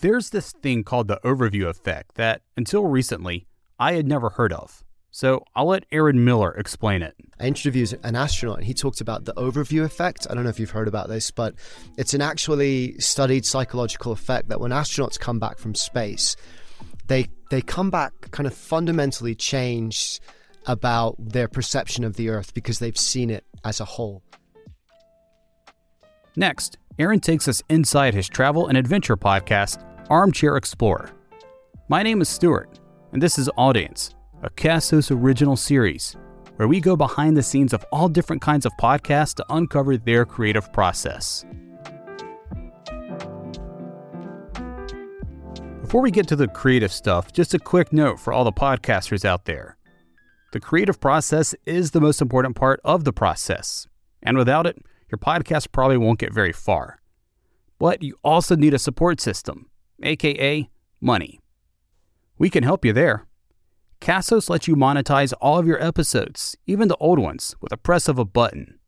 [0.00, 3.46] There's this thing called the overview effect that, until recently,
[3.78, 4.82] I had never heard of.
[5.10, 7.14] So I'll let Aaron Millar explain it.
[7.38, 10.26] I interviewed an astronaut and he talked about the overview effect.
[10.30, 11.54] I don't know if you've heard about this, but
[11.98, 16.36] it's an actually studied psychological effect that when astronauts come back from space,
[17.08, 20.20] they they come back kind of fundamentally changed
[20.66, 24.22] about their perception of the Earth because they've seen it as a whole.
[26.36, 31.12] Next, Aaron takes us inside his travel and adventure podcast, Armchair Explorer.
[31.88, 32.80] My name is Stuart,
[33.12, 34.12] and this is Audience
[34.42, 36.16] a Castos original series
[36.56, 40.24] where we go behind the scenes of all different kinds of podcasts to uncover their
[40.24, 41.44] creative process.
[45.80, 49.24] Before we get to the creative stuff, just a quick note for all the podcasters
[49.24, 49.76] out there.
[50.52, 53.86] The creative process is the most important part of the process,
[54.24, 54.76] and without it,
[55.08, 57.00] your podcast probably won't get very far.
[57.78, 59.70] But you also need a support system,
[60.02, 60.68] aka
[61.00, 61.40] money.
[62.38, 63.26] We can help you there.
[64.00, 68.08] Castos lets you monetize all of your episodes, even the old ones, with a press
[68.08, 68.78] of a button.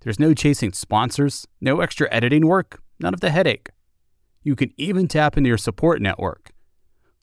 [0.00, 3.70] There's no chasing sponsors, no extra editing work, none of the headache.
[4.42, 6.52] You can even tap into your support network.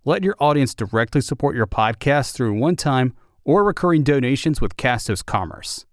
[0.04, 5.26] Let your audience directly support your podcast through one time or recurring donations with Castos
[5.26, 5.86] Commerce.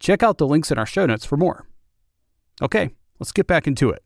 [0.00, 1.66] Check out the links in our show notes for more.
[2.60, 4.02] Okay, let's get back into it.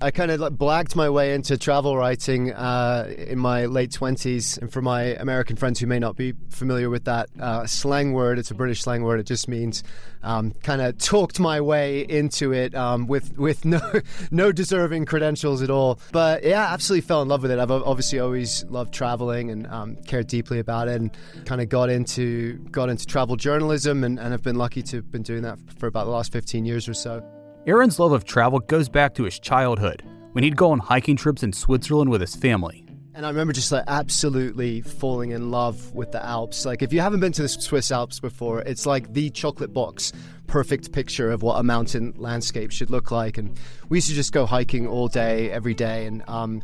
[0.00, 4.56] I kind of like blagged my way into travel writing uh, in my late 20s.
[4.58, 8.38] And for my American friends who may not be familiar with that uh, slang word,
[8.38, 9.18] it's a British slang word.
[9.18, 9.82] It just means
[10.22, 13.80] um, kind of talked my way into it um, with, with no,
[14.30, 15.98] no deserving credentials at all.
[16.12, 17.58] But yeah, absolutely fell in love with it.
[17.58, 21.90] I've obviously always loved traveling and um, cared deeply about it and kind of got
[21.90, 25.58] into, got into travel journalism and, and I've been lucky to have been doing that
[25.78, 27.20] for about the last 15 years or so.
[27.68, 30.02] Aaron's love of travel goes back to his childhood
[30.32, 32.82] when he'd go on hiking trips in Switzerland with his family.
[33.14, 36.64] And I remember just like absolutely falling in love with the Alps.
[36.64, 40.14] Like, if you haven't been to the Swiss Alps before, it's like the chocolate box
[40.46, 43.36] perfect picture of what a mountain landscape should look like.
[43.36, 43.58] And
[43.90, 46.06] we used to just go hiking all day, every day.
[46.06, 46.62] And um,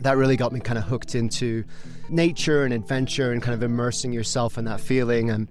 [0.00, 1.62] that really got me kind of hooked into
[2.08, 5.28] nature and adventure and kind of immersing yourself in that feeling.
[5.28, 5.46] And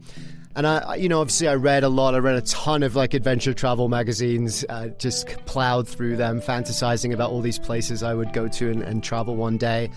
[0.58, 2.16] and I, you know, obviously I read a lot.
[2.16, 7.14] I read a ton of like adventure travel magazines, uh, just plowed through them, fantasizing
[7.14, 9.92] about all these places I would go to and, and travel one day.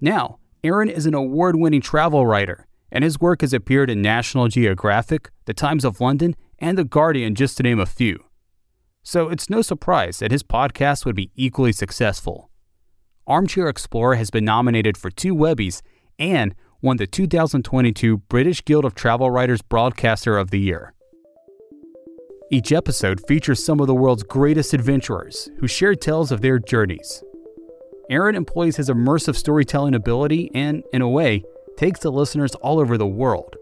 [0.00, 4.46] Now, Aaron is an award winning travel writer, and his work has appeared in National
[4.46, 8.24] Geographic, The Times of London, and The Guardian, just to name a few.
[9.02, 12.48] So it's no surprise that his podcast would be equally successful.
[13.26, 15.82] Armchair Explorer has been nominated for two Webbies
[16.16, 20.94] and won the 2022 British Guild of Travel Writers Broadcaster of the Year.
[22.50, 27.22] Each episode features some of the world's greatest adventurers who share tales of their journeys.
[28.08, 31.44] Aaron employs his immersive storytelling ability and, in a way,
[31.76, 33.56] takes the listeners all over the world.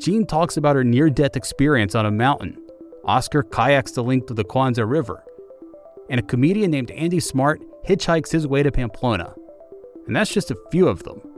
[0.00, 2.56] Jean talks about her near death experience on a mountain.
[3.04, 5.22] Oscar kayaks the length of the Kwanza River.
[6.08, 9.34] And a comedian named Andy Smart hitchhikes his way to Pamplona.
[10.06, 11.33] And that's just a few of them.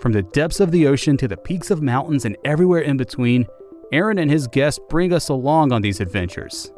[0.00, 3.46] From the depths of the ocean to the peaks of mountains and everywhere in between,
[3.92, 6.70] Aaron and his guests bring us along on these adventures.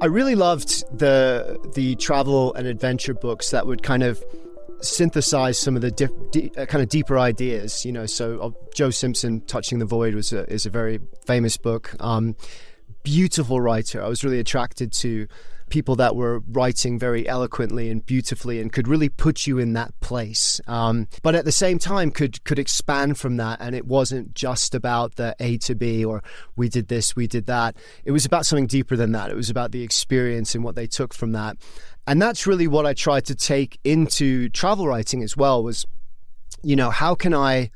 [0.00, 4.24] I really loved the the travel and adventure books that would kind of
[4.80, 6.10] synthesize some of the dip,
[6.58, 7.84] uh, kind of deeper ideas.
[7.84, 11.56] You know, so uh, Joe Simpson, "Touching the Void" was a, is a very famous
[11.56, 11.94] book.
[12.00, 12.34] Um,
[13.04, 14.02] beautiful writer.
[14.02, 15.28] I was really attracted to
[15.72, 19.98] people that were writing very eloquently and beautifully and could really put you in that
[20.00, 20.60] place.
[20.66, 24.74] Um, but at the same time, could could expand from that, and it wasn't just
[24.74, 26.22] about the A to B or
[26.56, 27.74] we did this, we did that.
[28.04, 29.30] It was about something deeper than that.
[29.30, 31.56] It was about the experience and what they took from that,
[32.06, 35.64] and that's really what I tried to take into travel writing as well.
[35.64, 35.86] Was
[36.62, 37.70] you know how can I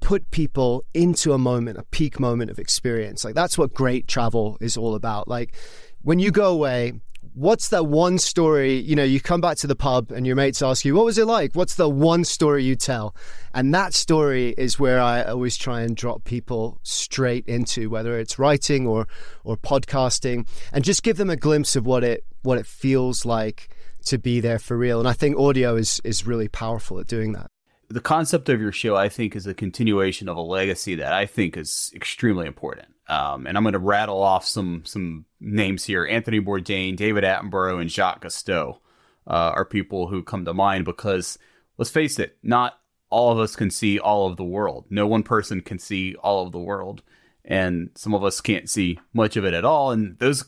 [0.00, 3.24] put people into a moment, a peak moment of experience.
[3.24, 5.28] Like that's what great travel is all about.
[5.28, 5.54] Like
[6.02, 7.00] when you go away,
[7.34, 10.60] what's that one story you know you come back to the pub and your mates
[10.60, 11.54] ask you what was it like?
[11.54, 13.14] What's the one story you tell?
[13.54, 18.38] And that story is where i always try and drop people straight into whether it's
[18.38, 19.06] writing or
[19.44, 23.68] or podcasting and just give them a glimpse of what it what it feels like
[24.06, 24.98] to be there for real.
[24.98, 27.50] And i think audio is is really powerful at doing that.
[27.88, 31.26] The concept of your show, I think, is a continuation of a legacy that I
[31.26, 32.88] think is extremely important.
[33.08, 37.80] Um, and I'm going to rattle off some some names here: Anthony Bourdain, David Attenborough,
[37.80, 38.78] and Jacques Cousteau
[39.26, 41.38] uh, are people who come to mind because,
[41.78, 42.78] let's face it, not
[43.10, 44.86] all of us can see all of the world.
[44.88, 47.02] No one person can see all of the world,
[47.44, 49.90] and some of us can't see much of it at all.
[49.90, 50.44] And those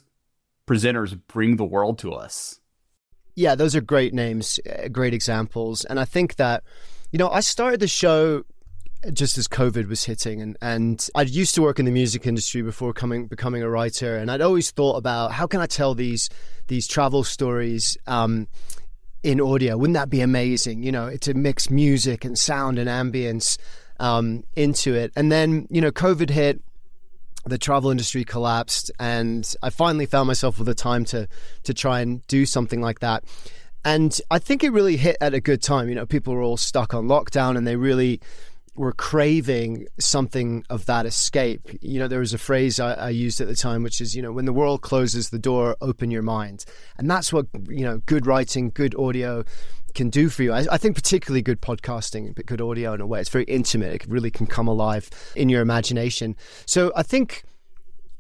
[0.66, 2.60] presenters bring the world to us.
[3.34, 5.84] Yeah, those are great names, uh, great examples.
[5.84, 6.62] And I think that,
[7.10, 8.44] you know, I started the show
[9.12, 12.62] just as COVID was hitting, and and I used to work in the music industry
[12.62, 16.30] before coming becoming a writer, and I'd always thought about how can I tell these
[16.68, 17.96] these travel stories.
[18.06, 18.48] Um,
[19.22, 20.82] in audio, wouldn't that be amazing?
[20.82, 23.56] You know, to mix music and sound and ambience
[23.98, 26.60] um, into it, and then you know, COVID hit
[27.46, 31.28] the travel industry collapsed and I finally found myself with the time to
[31.64, 33.24] to try and do something like that.
[33.84, 35.88] And I think it really hit at a good time.
[35.90, 38.20] You know, people were all stuck on lockdown and they really
[38.76, 41.68] were craving something of that escape.
[41.80, 44.22] You know, there was a phrase I, I, used at the time, which is, you
[44.22, 46.64] know, when the world closes the door, open your mind.
[46.98, 49.44] And that's what, you know, good writing, good audio
[49.94, 50.52] can do for you.
[50.52, 53.20] I, I think particularly good podcasting, but good audio in a way.
[53.20, 53.94] It's very intimate.
[53.94, 56.36] It really can come alive in your imagination.
[56.66, 57.44] So I think.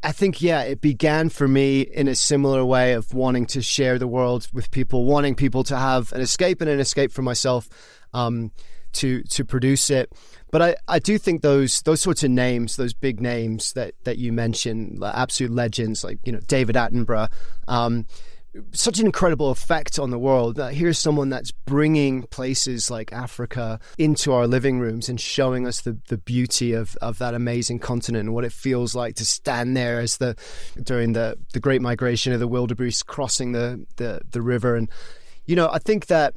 [0.06, 3.98] I think, yeah, it began for me in a similar way of wanting to share
[3.98, 7.70] the world with people, wanting people to have an escape and an escape for myself
[8.12, 8.52] um,
[8.94, 10.12] to to produce it.
[10.50, 14.18] But I, I do think those those sorts of names, those big names that that
[14.18, 17.30] you mentioned, absolute legends like you know David Attenborough,
[17.68, 18.06] um,
[18.72, 20.58] such an incredible effect on the world.
[20.58, 25.80] Uh, here's someone that's bringing places like Africa into our living rooms and showing us
[25.80, 29.76] the, the beauty of, of that amazing continent and what it feels like to stand
[29.76, 30.36] there as the
[30.82, 34.76] during the, the Great Migration of the wildebeest crossing the, the, the river.
[34.76, 34.88] And,
[35.46, 36.34] you know, I think that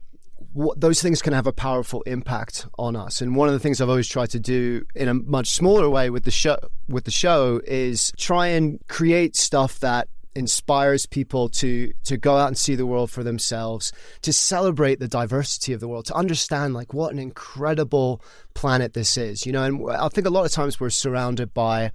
[0.58, 3.22] what, those things can have a powerful impact on us.
[3.22, 6.10] And one of the things I've always tried to do in a much smaller way
[6.10, 6.58] with the show
[6.90, 12.48] with the show is try and create stuff that inspires people to to go out
[12.48, 13.94] and see the world for themselves,
[14.24, 18.20] to celebrate the diversity of the world, to understand like what an incredible
[18.56, 19.46] planet this is.
[19.46, 21.92] You know, and I think a lot of times we're surrounded by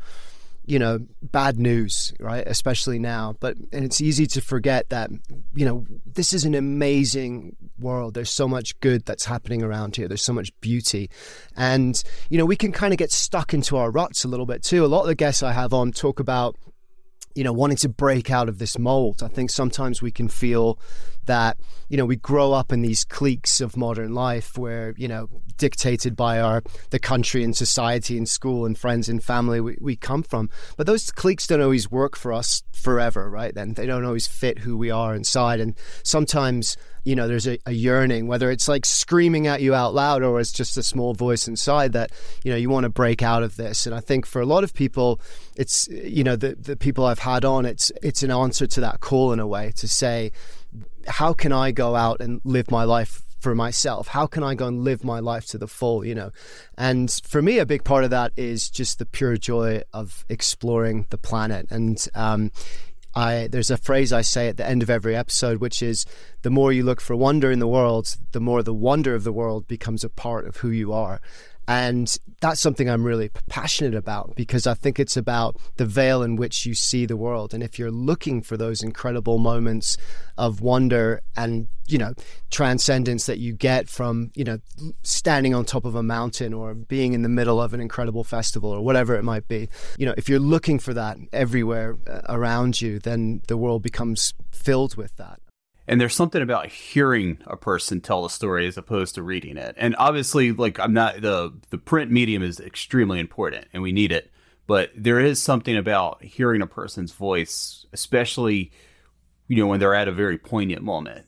[0.64, 3.35] you know bad news right especially now.
[3.41, 5.11] But and it's easy to forget that
[5.55, 8.14] you know this is an amazing world.
[8.14, 10.09] There's so much good that's happening around here.
[10.09, 11.11] There's so much beauty.
[11.56, 14.62] And you know we can kind of get stuck into our ruts a little bit
[14.62, 14.85] too.
[14.85, 16.56] A lot of the guests i have on talk about
[17.34, 19.23] you know, wanting to break out of this mold.
[19.23, 20.79] I think sometimes we can feel
[21.26, 21.56] that,
[21.88, 26.17] you know, we grow up in these cliques of modern life where, you know, dictated
[26.17, 30.23] by our the country and society and school and friends and family we, we come
[30.23, 30.50] from.
[30.76, 33.55] But those cliques don't always work for us forever, right?
[33.55, 35.61] Then they don't always fit who we are inside.
[35.61, 39.94] And sometimes you know there's a, a, yearning whether it's like screaming at you out
[39.94, 42.10] loud or it's just a small voice inside that
[42.44, 43.87] you know you want to break out of this.
[43.87, 45.20] And i think for a lot of people
[45.56, 49.00] it's you know the, the people i've had on it's it's an answer to that
[49.00, 50.32] call in a way to say
[51.06, 54.06] how can i go out and live my life for myself?
[54.06, 56.05] How can i go and live my life to the full?
[56.05, 56.31] You know?
[56.78, 61.06] And for me a big part of that is just the pure joy of exploring
[61.10, 61.66] the planet.
[61.70, 62.52] And um,
[63.14, 66.06] I there's a phrase I say at the end of every episode, which is
[66.43, 69.32] the more you look for wonder in the world, the more the wonder of the
[69.32, 71.20] world becomes a part of who you are.
[71.69, 76.37] And that's something I'm really passionate about because I think it's about the veil in
[76.37, 77.55] which you see the world.
[77.55, 79.97] And if you're looking for those incredible moments
[80.37, 82.14] of wonder and, you know,
[82.50, 84.59] transcendence that you get from, you know,
[85.03, 88.70] standing on top of a mountain or being in the middle of an incredible festival
[88.70, 89.69] or whatever it might be,
[89.99, 94.35] you know, if you're looking for that everywhere uh, around you, then the world becomes
[94.50, 95.38] filled with that.
[95.89, 99.74] And there's something about hearing a person tell a story as opposed to reading it.
[99.77, 104.12] And obviously, like I'm not the the print medium is extremely important and we need
[104.12, 104.31] it.
[104.67, 108.70] But there is something about hearing a person's voice, especially
[109.48, 111.27] you know when they're at a very poignant moment.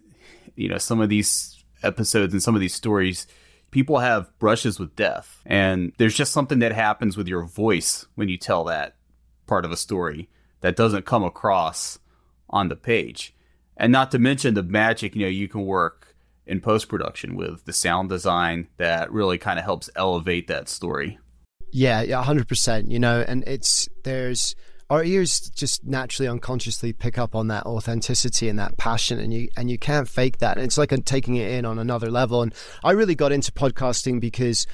[0.55, 3.27] You know, some of these episodes and some of these stories,
[3.73, 8.29] people have brushes with death, and there's just something that happens with your voice when
[8.29, 8.95] you tell that
[9.49, 10.31] part of a story
[10.61, 11.99] that doesn't come across
[12.49, 13.35] on the page
[13.77, 16.15] and not to mention the magic you know you can work
[16.47, 21.19] in post production with the sound design that really kind of helps elevate that story.
[21.73, 22.91] Yeah, yeah, hundred percent.
[22.91, 24.55] You know, and it's there's
[24.91, 29.49] our ears just naturally unconsciously pick up on that authenticity and that passion and you
[29.57, 32.55] and you can't fake that and it's like taking it in on another level and
[32.85, 34.67] i really got into podcasting because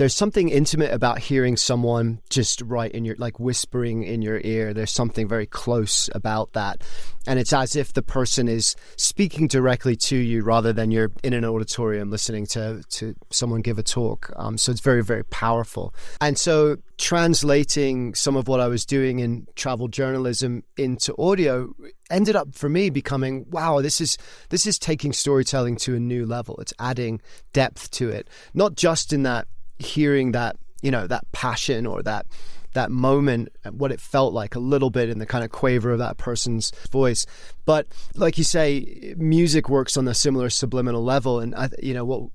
[0.00, 4.72] there's something intimate about hearing someone just right in your like whispering in your ear.
[4.72, 6.82] There's something very close about that.
[7.26, 11.34] And it's as if the person is speaking directly to you rather than you're in
[11.34, 14.32] an auditorium listening to to someone give a talk.
[14.36, 15.94] Um, so it's very very powerful.
[16.22, 21.74] And so translating some of what I was doing in travel journalism into audio
[22.10, 24.16] ended up for me becoming wow this is
[24.48, 26.56] this is taking storytelling to a new level.
[26.58, 27.20] It's adding
[27.52, 28.28] depth to it.
[28.54, 29.46] Not just in that
[29.80, 32.26] hearing that you know that passion or that
[32.72, 35.98] that moment, what it felt like a little bit in the kind of quaver of
[35.98, 37.26] that person's voice.
[37.64, 42.04] But like you say, music works on a similar subliminal level, and I, you know
[42.04, 42.30] what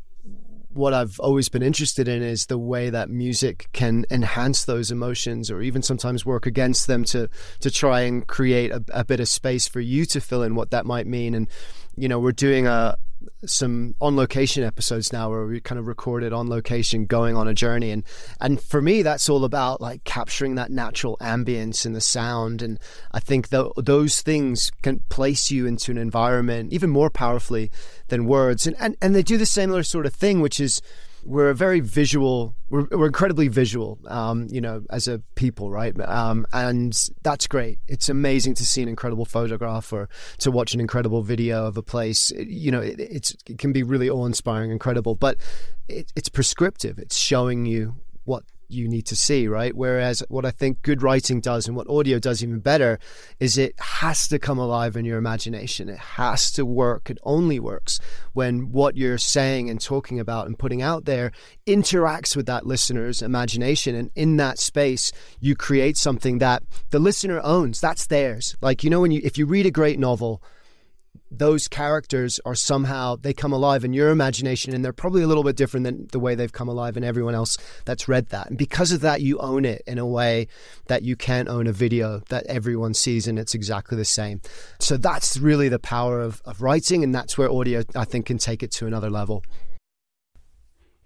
[0.76, 5.50] what I've always been interested in is the way that music can enhance those emotions
[5.50, 7.30] or even sometimes work against them to
[7.62, 10.72] to try and create a, a bit of space for you to fill in what
[10.72, 11.48] that might mean and
[11.96, 12.98] you know we're doing a
[13.46, 17.54] some on location episodes now where we kind of recorded on location going on a
[17.54, 17.92] journey.
[17.92, 18.04] And
[18.42, 22.62] and for me that's all about like capturing that natural ambience and the sound.
[22.62, 22.80] And
[23.12, 27.72] I think th- those things can place you into an environment even more powerfully
[28.08, 28.68] than words.
[28.68, 30.82] And and, and they do the similar sort of thing which is
[31.26, 36.00] we're a very visual we're, we're incredibly visual um, you know as a people right?
[36.02, 37.80] Um, and that's great.
[37.88, 40.08] It's amazing to see an incredible photograph or
[40.40, 42.32] to watch an incredible video of a place.
[42.32, 45.38] You know it, it can be really awe-inspiring incredible but
[45.88, 47.00] it, it's prescriptive.
[47.00, 47.96] It's showing you
[48.68, 49.76] you need to see, right?
[49.76, 53.00] Whereas what I think good writing does and what audio does even better
[53.40, 55.90] is it has to come alive in your imagination.
[55.90, 57.10] It has to work.
[57.10, 58.00] It only works
[58.34, 61.32] when what you're saying and talking about and putting out there
[61.66, 63.96] interacts with that listener's imagination.
[63.96, 67.80] And in that space, you create something that the listener owns.
[67.80, 68.56] That's theirs.
[68.62, 70.42] Like, you know, when you, if you read a great novel,
[71.38, 75.44] those characters are somehow they come alive in your imagination and they're probably a little
[75.44, 78.48] bit different than the way they've come alive in everyone else that's read that.
[78.48, 80.48] And because of that you own it in a way
[80.88, 84.42] that you can't own a video that everyone sees and it's exactly the same.
[84.80, 88.38] So that's really the power of, of writing and that's where audio i think can
[88.38, 89.44] take it to another level.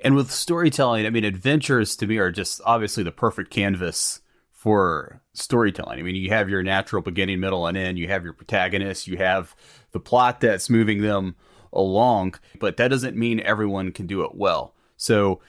[0.01, 4.21] And with storytelling i mean adventures to me are just obviously the perfect canvas
[4.60, 6.00] for storytelling.
[6.00, 7.98] I mean, you have your natural beginning, middle, and end.
[7.98, 9.08] You have your protagonist.
[9.08, 9.56] You have
[9.92, 11.38] the plot that's moving them
[11.72, 14.75] along, but that doesn't mean everyone can do it well.
[14.98, 15.39] So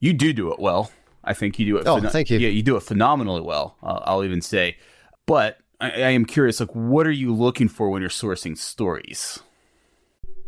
[0.00, 0.90] you do do it well.
[1.22, 1.86] I think you do it.
[1.86, 2.38] Oh, thank you.
[2.38, 3.76] Yeah, you do it phenomenally well.
[3.82, 4.78] Uh, I'll even say.
[5.26, 9.40] But I, I am curious, like, what are you looking for when you're sourcing stories?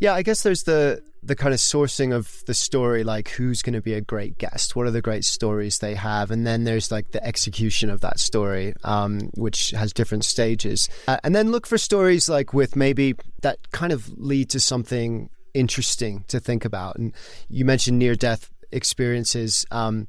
[0.00, 3.74] Yeah, I guess there's the the kind of sourcing of the story, like who's going
[3.74, 6.90] to be a great guest, what are the great stories they have, and then there's
[6.90, 11.66] like the execution of that story, um, which has different stages, uh, and then look
[11.66, 16.96] for stories like with maybe that kind of lead to something interesting to think about.
[16.96, 17.12] And
[17.50, 19.66] you mentioned near death experiences.
[19.70, 20.08] Um,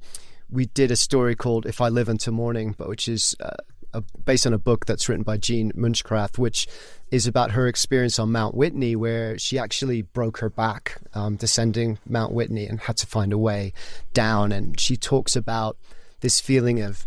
[0.50, 3.58] we did a story called "If I Live Until Morning," but which is uh,
[3.94, 6.68] a, based on a book that's written by Jean Muenchrath, which
[7.10, 12.00] is about her experience on Mount Whitney, where she actually broke her back um, descending
[12.08, 13.74] Mount Whitney and had to find a way
[14.14, 14.52] down.
[14.52, 15.78] And she talks about
[16.22, 17.06] this feeling of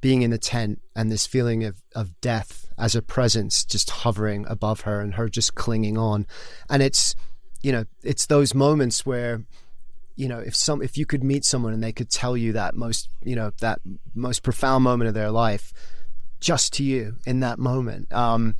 [0.00, 4.46] being in the tent and this feeling of, of death as a presence just hovering
[4.48, 6.26] above her and her just clinging on.
[6.70, 7.14] And it's,
[7.62, 9.42] you know, it's those moments where
[10.16, 12.74] you know if some if you could meet someone and they could tell you that
[12.74, 13.80] most you know that
[14.14, 15.72] most profound moment of their life
[16.42, 18.12] just to you in that moment.
[18.12, 18.56] Um,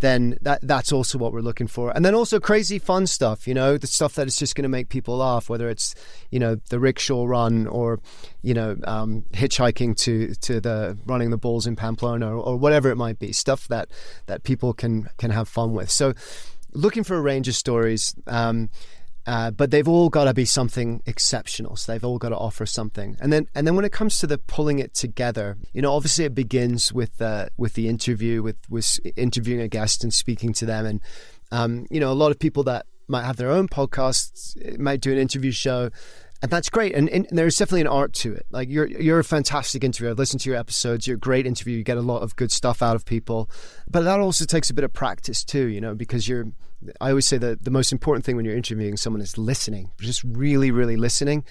[0.00, 1.90] then that that's also what we're looking for.
[1.94, 4.68] And then also crazy fun stuff, you know, the stuff that is just going to
[4.68, 5.94] make people laugh, whether it's
[6.30, 8.00] you know the rickshaw run or
[8.42, 12.90] you know um, hitchhiking to to the running the bulls in Pamplona or, or whatever
[12.90, 13.88] it might be, stuff that
[14.26, 15.90] that people can can have fun with.
[15.90, 16.12] So
[16.72, 18.14] looking for a range of stories.
[18.26, 18.68] Um,
[19.26, 21.76] uh, but they've all got to be something exceptional.
[21.76, 23.16] So they've all got to offer something.
[23.20, 26.24] And then, and then when it comes to the pulling it together, you know, obviously
[26.24, 30.66] it begins with uh, with the interview, with with interviewing a guest and speaking to
[30.66, 30.84] them.
[30.86, 31.00] And
[31.50, 35.12] um, you know, a lot of people that might have their own podcasts might do
[35.12, 35.90] an interview show
[36.44, 36.94] and that's great.
[36.94, 38.44] And, and, there's definitely an art to it.
[38.50, 40.10] Like you're you're a fantastic interviewer.
[40.10, 41.06] I've listened to your episodes.
[41.06, 41.78] You're a great interview.
[41.78, 43.48] You get a lot of good stuff out of people,
[43.90, 45.68] but that also takes a bit of practice too.
[45.68, 46.48] You know, because you're.
[47.00, 50.22] I always say that the most important thing when you're interviewing someone is listening, just
[50.22, 51.44] really, really listening,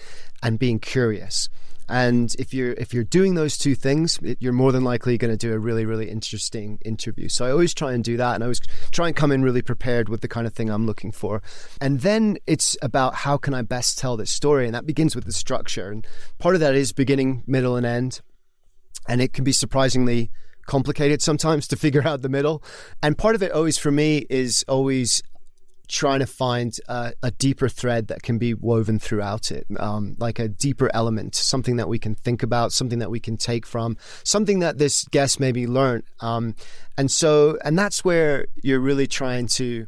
[0.44, 1.48] and being curious.
[1.88, 5.32] And if you're if you're doing those two things, it, you're more than likely going
[5.32, 7.28] to do a really really interesting interview.
[7.28, 8.60] So I always try and do that, and I always
[8.90, 11.42] try and come in really prepared with the kind of thing I'm looking for.
[11.80, 15.24] And then it's about how can I best tell this story, and that begins with
[15.24, 15.90] the structure.
[15.90, 16.06] And
[16.38, 18.20] part of that is beginning, middle, and end,
[19.08, 20.30] and it can be surprisingly
[20.66, 22.62] complicated sometimes to figure out the middle.
[23.02, 25.22] And part of it always for me is always
[25.88, 30.48] trying to find a, deeper thread that can be woven throughout it, um, like a
[30.48, 34.60] deeper element, something that we can think about, something that we can take from, something
[34.60, 36.04] that this guest maybe learned.
[36.20, 36.54] Um,
[36.96, 39.86] and so, and that's where you're really trying to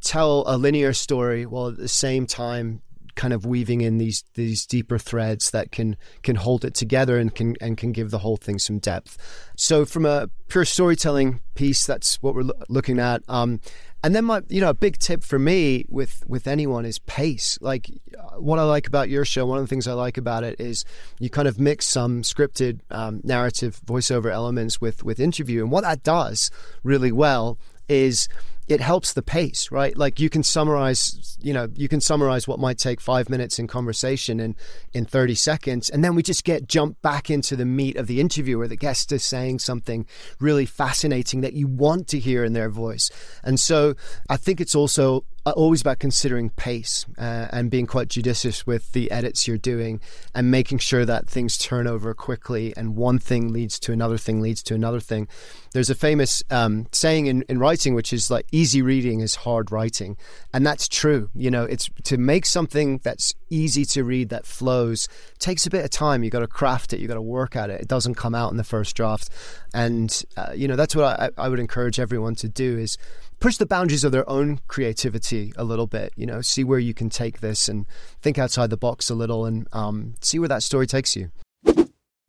[0.00, 2.80] tell a linear story while at the same time
[3.16, 7.34] kind of weaving in these these deeper threads that can can hold it together and
[7.34, 9.18] can and can give the whole thing some depth.
[9.56, 13.22] So from a pure storytelling piece, that's what we're lo- looking at.
[13.28, 13.60] Um,
[14.02, 17.58] and then my, you know, a big tip for me with with anyone is pace.
[17.60, 17.90] Like,
[18.38, 20.84] what I like about your show, one of the things I like about it is
[21.18, 25.84] you kind of mix some scripted um, narrative voiceover elements with with interview, and what
[25.84, 26.50] that does
[26.82, 28.28] really well is
[28.70, 29.96] it helps the pace, right?
[29.96, 33.66] Like you can summarize, you know, you can summarize what might take five minutes in
[33.66, 34.54] conversation in
[34.92, 35.90] in 30 seconds.
[35.90, 38.76] And then we just get jumped back into the meat of the interview where the
[38.76, 40.06] guest is saying something
[40.38, 43.10] really fascinating that you want to hear in their voice.
[43.42, 43.94] And so
[44.28, 49.10] I think it's also always about considering pace uh, and being quite judicious with the
[49.10, 50.00] edits you're doing
[50.34, 54.40] and making sure that things turn over quickly and one thing leads to another thing
[54.40, 55.28] leads to another thing.
[55.72, 59.70] There's a famous um, saying in, in writing which is like easy reading is hard
[59.70, 60.16] writing.
[60.52, 61.30] And that's true.
[61.34, 65.84] You know, it's to make something that's easy to read that flows takes a bit
[65.84, 66.22] of time.
[66.22, 67.80] You got to craft it, you got to work at it.
[67.80, 69.30] It doesn't come out in the first draft.
[69.72, 72.98] And, uh, you know, that's what I, I would encourage everyone to do is
[73.40, 76.12] push the boundaries of their own creativity a little bit.
[76.14, 77.86] You know, see where you can take this and
[78.20, 81.30] think outside the box a little and um, see where that story takes you.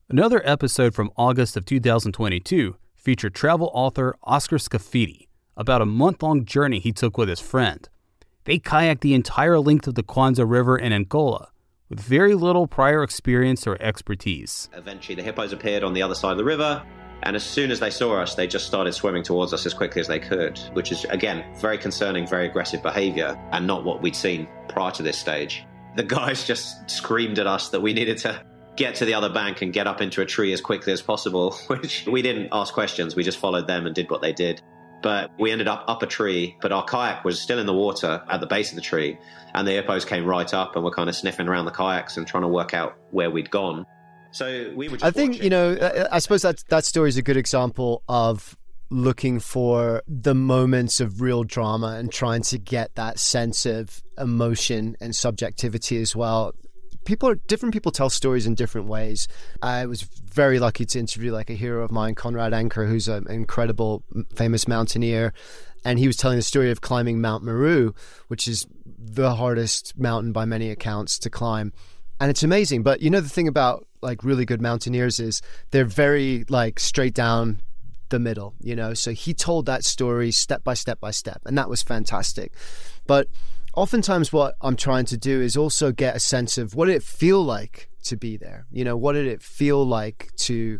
[0.10, 6.46] Another episode from August of 2022 featured travel author Oscar Scafidi about a month long
[6.46, 7.88] journey he took with his friend.
[8.46, 11.50] They kayaked the entire length of the Kwanza River in Angola
[11.90, 14.70] with very little prior experience or expertise.
[14.74, 16.84] Eventually, the hippos appeared on the other side of the river
[17.24, 20.02] and as soon as they saw us, they just started swimming towards us as quickly
[20.02, 24.16] as they could, which is, again, very concerning, very aggressive behavior, and not what we'd
[24.16, 25.64] seen prior to this stage.
[25.96, 28.44] The guys just screamed at us that we needed to
[28.76, 31.52] get to the other bank and get up into a tree as quickly as possible,
[31.68, 33.16] which we didn't ask questions.
[33.16, 34.62] We just followed them and did what they did.
[35.04, 38.22] But we ended up up a tree, but our kayak was still in the water
[38.30, 39.18] at the base of the tree.
[39.54, 42.28] And the hippos came right up and were kind of sniffing around the kayaks and
[42.28, 43.86] trying to work out where we'd gone.
[44.32, 44.98] So we were.
[45.02, 45.44] I think watching.
[45.44, 46.08] you know.
[46.12, 48.58] I suppose that that story is a good example of
[48.90, 54.98] looking for the moments of real drama and trying to get that sense of emotion
[55.00, 56.54] and subjectivity as well.
[57.06, 57.74] People are different.
[57.74, 59.28] People tell stories in different ways.
[59.62, 63.28] I was very lucky to interview like a hero of mine, Conrad Anker, who's an
[63.30, 64.04] incredible,
[64.36, 65.34] famous mountaineer,
[65.84, 67.94] and he was telling the story of climbing Mount Meru,
[68.28, 71.74] which is the hardest mountain by many accounts to climb
[72.22, 72.84] and it's amazing.
[72.84, 77.14] But you know the thing about like really good mountaineers is they're very like straight
[77.14, 77.62] down
[78.10, 78.94] the middle, you know.
[78.94, 82.54] So he told that story step by step by step, and that was fantastic.
[83.08, 83.28] But
[83.76, 87.04] oftentimes, what I'm trying to do is also get a sense of what did it
[87.04, 88.68] feel like to be there.
[88.72, 90.80] You know, what did it feel like to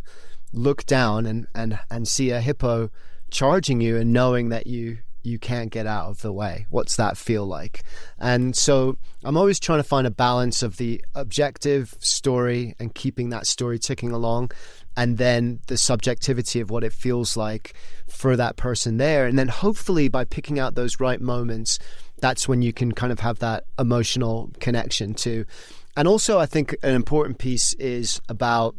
[0.52, 2.90] look down and and and see a hippo
[3.30, 6.66] charging you and knowing that you you can't get out of the way.
[6.70, 7.82] What's that feel like?
[8.18, 13.30] And so I'm always trying to find a balance of the objective story and keeping
[13.30, 14.50] that story ticking along,
[14.96, 17.74] and then the subjectivity of what it feels like
[18.08, 19.26] for that person there.
[19.26, 21.78] And then hopefully by picking out those right moments,
[22.20, 25.44] that's when you can kind of have that emotional connection to.
[25.96, 28.76] And also, I think an important piece is about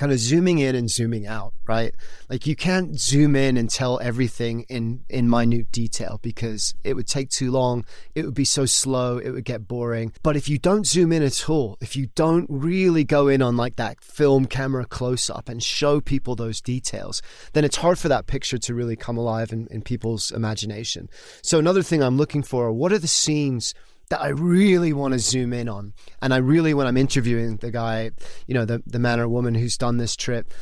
[0.00, 1.94] kind of zooming in and zooming out, right?
[2.30, 7.06] Like you can't zoom in and tell everything in in minute detail because it would
[7.06, 7.84] take too long.
[8.14, 10.14] It would be so slow, it would get boring.
[10.22, 13.58] But if you don't zoom in at all, if you don't really go in on
[13.58, 17.20] like that film camera close up and show people those details,
[17.52, 21.10] then it's hard for that picture to really come alive in, in people's imagination.
[21.42, 23.74] So another thing I'm looking for, what are the scenes
[24.10, 25.94] that I really want to zoom in on.
[26.20, 28.10] And I really, when I'm interviewing the guy,
[28.46, 30.52] you know, the, the man or woman who's done this trip,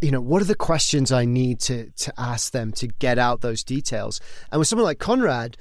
[0.00, 3.40] you know, what are the questions I need to to ask them to get out
[3.40, 4.20] those details?
[4.50, 5.56] And with someone like Conrad,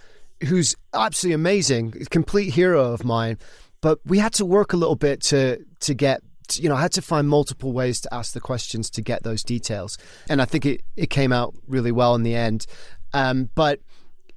[0.47, 3.37] who's absolutely amazing, complete hero of mine,
[3.81, 6.21] but we had to work a little bit to to get
[6.57, 9.41] you know, I had to find multiple ways to ask the questions to get those
[9.41, 9.97] details.
[10.29, 12.65] And I think it, it came out really well in the end.
[13.13, 13.79] Um, but,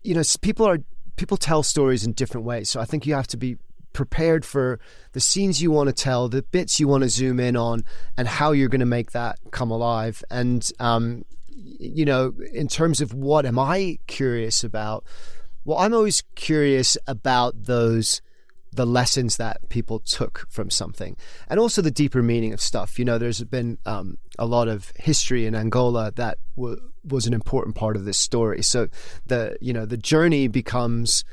[0.05, 0.79] you know, people are
[1.17, 2.71] people tell stories in different ways.
[2.71, 3.57] So I think you have to be
[3.93, 4.81] prepared for
[5.13, 7.85] the scenes you want to tell, the bits you want to zoom in on,
[8.17, 10.23] and how you're going to make that come alive.
[10.31, 15.05] And, um, you know, in terms of what am I curious about?
[15.65, 18.21] Well, I'm always curious about those
[18.73, 21.17] the lessons that people took from something
[21.49, 24.93] and also the deeper meaning of stuff you know there's been um, a lot of
[24.97, 28.89] history in angola that w- was an important part of this story so
[29.27, 31.25] the you know the journey becomes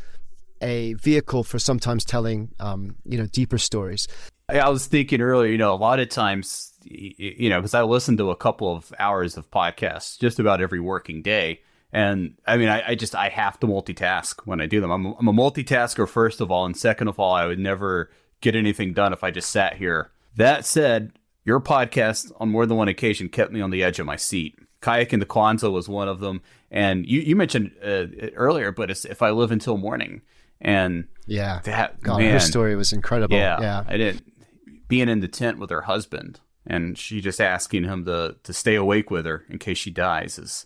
[0.62, 4.08] a vehicle for sometimes telling um, you know deeper stories
[4.50, 8.18] i was thinking earlier you know a lot of times you know because i listen
[8.18, 11.62] to a couple of hours of podcasts just about every working day
[11.94, 14.92] And I mean, I, I, just I have to multitask when I do them.
[14.92, 18.56] I'm, I'm a multitasker first of all, and second of all, I would never get
[18.56, 20.12] anything done if I just sat here.
[20.36, 21.12] That said,
[21.44, 24.58] your podcast on more than one occasion kept me on the edge of my seat.
[24.82, 28.92] Kayak in the Kwanza was one of them, and you you mentioned uh, earlier, but
[28.92, 30.22] it's if I live until morning,
[30.60, 33.38] and yeah, that God, man, her story was incredible.
[33.38, 34.24] Yeah, yeah, I didn't
[34.88, 38.76] being in the tent with her husband, and she just asking him to to stay
[38.76, 40.66] awake with her in case she dies is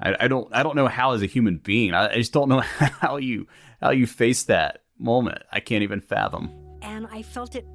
[0.00, 2.48] I, I don't I don't know how as a human being I, I just don't
[2.48, 2.60] know
[3.00, 3.46] how you
[3.80, 5.42] how you face that moment.
[5.52, 6.50] I can't even fathom.
[6.82, 7.66] And I felt it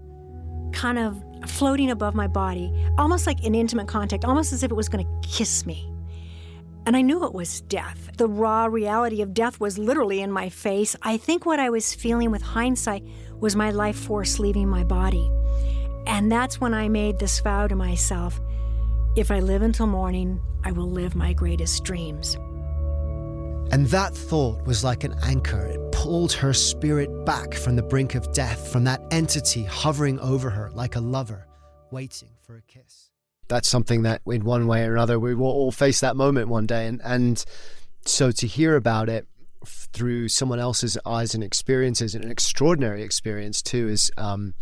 [0.73, 4.75] kind of floating above my body, almost like an intimate contact, almost as if it
[4.75, 5.91] was going to kiss me.
[6.85, 8.11] And I knew it was death.
[8.17, 10.95] The raw reality of death was literally in my face.
[11.01, 13.03] I think what I was feeling with hindsight
[13.39, 15.29] was my life force leaving my body.
[16.05, 18.39] And that's when I made this vow to myself
[19.15, 22.35] if I live until morning, I will live my greatest dreams.
[23.71, 25.84] And that thought was like an anchor.
[26.05, 30.69] Pulled her spirit back from the brink of death, from that entity hovering over her
[30.69, 31.47] like a lover
[31.89, 33.09] waiting for a kiss.
[33.47, 36.67] That's something that, in one way or another, we will all face that moment one
[36.67, 36.85] day.
[36.85, 37.43] And, and
[38.05, 39.27] so to hear about it
[39.65, 44.53] through someone else's eyes and experiences, and an extraordinary experience too, is um,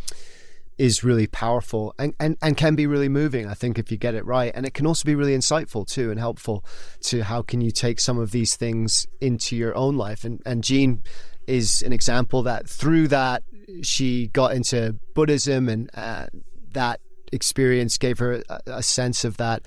[0.78, 4.16] is really powerful and, and, and can be really moving, I think, if you get
[4.16, 4.52] it right.
[4.56, 6.64] And it can also be really insightful too and helpful
[7.02, 10.24] to how can you take some of these things into your own life.
[10.24, 11.04] And and Jean
[11.48, 13.44] is an example that through that
[13.82, 16.28] she got into Buddhism and uh,
[16.74, 17.00] that
[17.32, 19.66] experience gave her a, a sense of that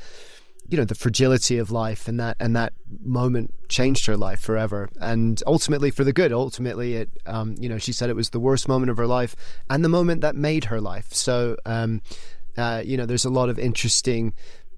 [0.68, 4.88] you know the fragility of life and that and that moment changed her life forever.
[5.00, 8.40] And ultimately for the good ultimately it um, you know she said it was the
[8.40, 9.36] worst moment of her life
[9.70, 11.12] and the moment that made her life.
[11.12, 12.02] So um,
[12.56, 14.34] uh, you know there's a lot of interesting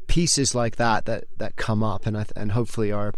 [0.07, 3.13] pieces like that that that come up and and hopefully are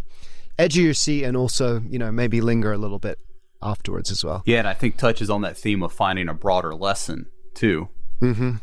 [0.59, 3.17] edge of your seat and also you know maybe linger a little bit
[3.63, 6.73] afterwards as well yeah and i think touches on that theme of finding a broader
[6.73, 7.89] lesson too
[8.21, 8.55] mm-hmm.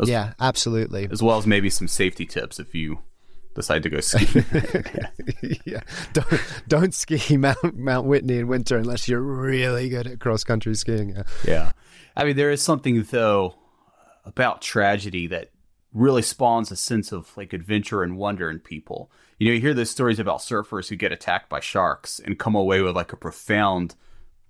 [0.00, 2.98] as, yeah absolutely as well as maybe some safety tips if you
[3.58, 4.24] decide to go ski.
[5.64, 5.80] yeah,
[6.12, 10.74] don't don't ski Mount Mount Whitney in winter unless you're really good at cross country
[10.74, 11.10] skiing.
[11.10, 11.24] Yeah.
[11.44, 11.72] yeah,
[12.16, 13.56] I mean there is something though
[14.24, 15.50] about tragedy that
[15.92, 19.10] really spawns a sense of like adventure and wonder in people.
[19.38, 22.54] You know, you hear those stories about surfers who get attacked by sharks and come
[22.54, 23.94] away with like a profound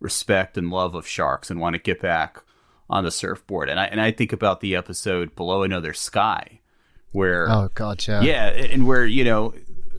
[0.01, 2.43] respect and love of sharks and want to get back
[2.91, 3.69] on the surfboard.
[3.69, 6.61] And I and I think about the episode Below Another Sky
[7.13, 8.21] where oh god yeah.
[8.21, 9.55] Yeah and where you know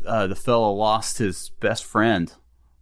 [0.06, 2.34] uh, the fellow lost his best friend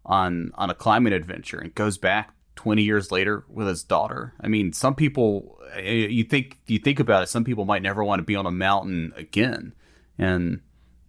[0.06, 4.34] on on a climbing adventure and goes back 20 years later with his daughter.
[4.42, 8.20] I mean some people you think you think about it some people might never want
[8.20, 9.74] to be on a mountain again.
[10.18, 10.62] And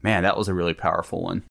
[0.03, 1.44] man that was a really powerful one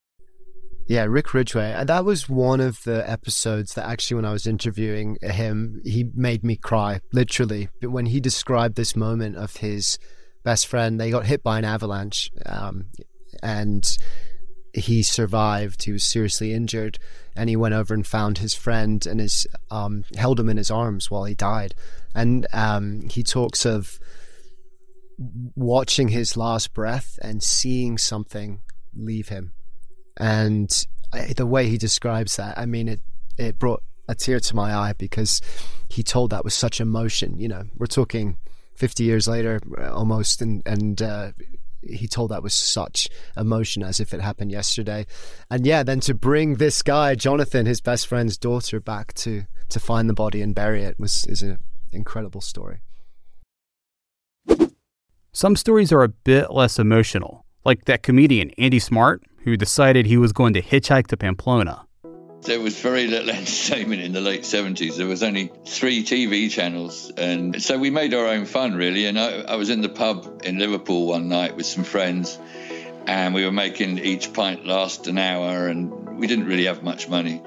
[0.88, 1.73] yeah, Rick Ridgeway.
[1.73, 6.10] And That was one of the episodes that actually, when I was interviewing him, he
[6.13, 7.69] made me cry, literally.
[7.82, 9.97] But when he described this moment of his
[10.47, 10.97] best friend.
[10.97, 12.86] They got hit by an avalanche, um,
[13.43, 13.86] and
[14.73, 15.84] he survived.
[15.84, 17.00] He was seriously injured,
[17.36, 20.71] and he went over and found his friend and his um, held him in his
[20.71, 21.76] arms while he died.
[22.15, 24.00] And um, he talks of
[25.54, 28.62] watching his last breath and seeing something
[28.95, 29.52] leave him,
[30.17, 30.86] and
[31.36, 33.01] the way he describes that, I mean, it
[33.38, 35.41] it brought a tear to my eye because
[35.89, 37.39] he told that with such emotion.
[37.39, 38.38] You know, we're talking
[38.77, 39.60] 50 years later
[39.91, 41.32] almost and and uh,
[41.82, 45.06] he told that with such emotion as if it happened yesterday
[45.49, 49.80] and yeah then to bring this guy jonathan his best friend's daughter back to to
[49.80, 51.60] find the body and bury it was is an
[51.91, 52.82] incredible story
[55.32, 60.17] some stories are a bit less emotional like that comedian andy smart who decided he
[60.17, 61.88] was going to hitchhike to pamplona
[62.41, 64.97] there was very little entertainment in the late 70s.
[64.97, 67.12] There was only three TV channels.
[67.17, 69.05] And so we made our own fun, really.
[69.05, 72.39] And I, I was in the pub in Liverpool one night with some friends,
[73.05, 77.10] and we were making each pint last an hour, and we didn't really have much
[77.10, 77.41] money.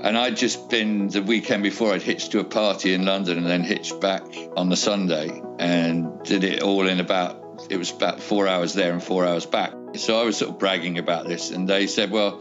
[0.00, 3.46] And I'd just been the weekend before, I'd hitched to a party in London and
[3.46, 4.24] then hitched back
[4.56, 8.92] on the Sunday and did it all in about, it was about four hours there
[8.92, 9.72] and four hours back.
[9.96, 12.40] So I was sort of bragging about this, and they said, well,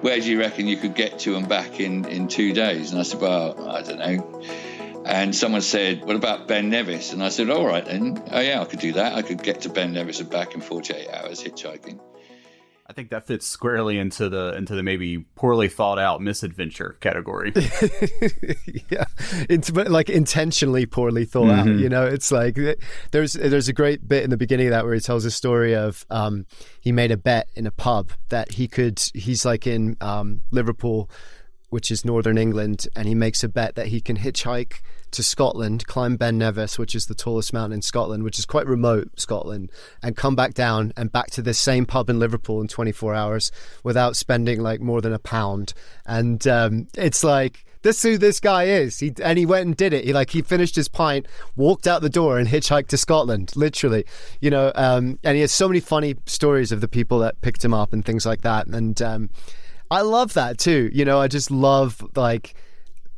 [0.00, 2.90] where do you reckon you could get to and back in, in two days?
[2.90, 4.42] And I said, well, I don't know.
[5.04, 7.12] And someone said, what about Ben Nevis?
[7.12, 8.22] And I said, all right then.
[8.30, 9.14] Oh, yeah, I could do that.
[9.14, 12.00] I could get to Ben Nevis and back in 48 hours hitchhiking.
[12.90, 17.52] I think that fits squarely into the into the maybe poorly thought out misadventure category.
[17.54, 19.04] yeah,
[19.48, 21.70] it's but like intentionally poorly thought mm-hmm.
[21.70, 21.78] out.
[21.78, 22.58] You know, it's like
[23.12, 25.72] there's there's a great bit in the beginning of that where he tells a story
[25.72, 26.46] of um,
[26.80, 29.00] he made a bet in a pub that he could.
[29.14, 31.08] He's like in um, Liverpool
[31.68, 34.80] which is northern England, and he makes a bet that he can hitchhike
[35.12, 38.66] to Scotland, climb Ben Nevis, which is the tallest mountain in Scotland, which is quite
[38.66, 39.70] remote, Scotland,
[40.02, 43.52] and come back down and back to this same pub in Liverpool in 24 hours
[43.82, 45.72] without spending like more than a pound.
[46.06, 48.98] And um, it's like, this is who this guy is.
[48.98, 50.04] He and he went and did it.
[50.04, 53.52] He like he finished his pint, walked out the door, and hitchhiked to Scotland.
[53.56, 54.04] Literally,
[54.40, 54.70] you know.
[54.74, 57.92] Um, and he has so many funny stories of the people that picked him up
[57.92, 58.66] and things like that.
[58.66, 59.30] And um,
[59.90, 60.90] I love that too.
[60.92, 62.54] You know, I just love like,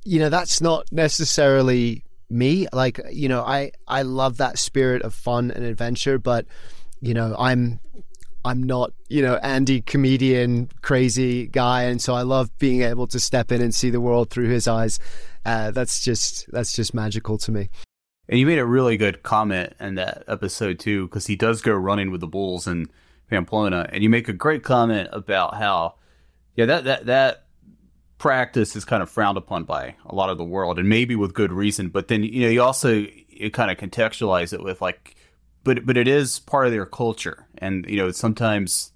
[0.04, 2.66] you know, that's not necessarily me.
[2.72, 6.46] Like, you know, I I love that spirit of fun and adventure, but
[7.00, 7.80] you know, I'm
[8.44, 13.20] I'm not, you know, Andy comedian crazy guy, and so I love being able to
[13.20, 14.98] step in and see the world through his eyes.
[15.44, 17.70] Uh, that's just that's just magical to me.
[18.28, 21.72] And you made a really good comment in that episode too, because he does go
[21.72, 22.86] running with the bulls in
[23.28, 25.94] Pamplona, and you make a great comment about how
[26.56, 27.46] yeah, that that that
[28.22, 31.34] practice is kind of frowned upon by a lot of the world, and maybe with
[31.34, 31.88] good reason.
[31.88, 35.16] But then you know you also you kind of contextualize it with like,
[35.64, 38.92] but but it is part of their culture, and you know sometimes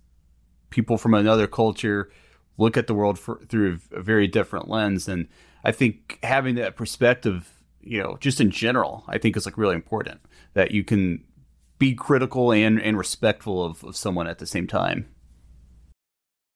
[0.70, 2.08] people from another culture
[2.56, 5.26] look at the world for, through a very different lens, and
[5.64, 9.74] I think having that perspective, you know, just in general, I think is like really
[9.74, 10.20] important
[10.54, 11.24] that you can
[11.80, 15.08] be critical and, and respectful of, of someone at the same time.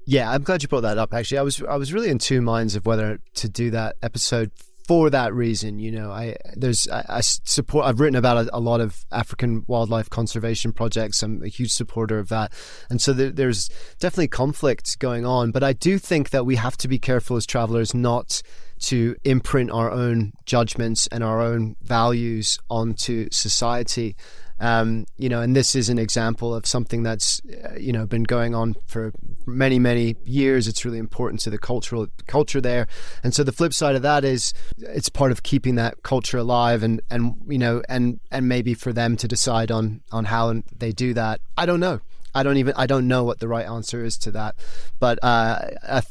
[0.07, 1.15] Yeah, I'm glad you brought that up.
[1.15, 4.51] Actually, I was I was really in two minds of whether to do that episode
[4.91, 5.79] for that reason.
[5.79, 7.87] You know, I there's I, I support.
[7.87, 11.23] I've written about a, a, lot of African wildlife conservation projects.
[11.23, 12.53] I'm a huge supporter of that,
[12.89, 13.69] and so there, there's
[14.01, 15.53] definitely conflict going on.
[15.53, 18.43] But I do think that we have to be careful as travelers not
[18.81, 24.17] to imprint our own judgments and our own values onto society.
[24.59, 28.25] Um, you know, and this is an example of something that's uh, you know been
[28.25, 29.13] going on for
[29.47, 30.69] many many years.
[30.69, 32.87] It's really important to the cultural culture there,
[33.23, 36.83] and so the flip side of that is it's part of keeping that culture alive,
[36.83, 40.93] and and you know, and and maybe for them to decide on on how they
[40.93, 41.41] do that.
[41.57, 42.01] I don't know.
[42.35, 44.57] I don't even I don't know what the right answer is to that,
[44.99, 46.03] but uh, I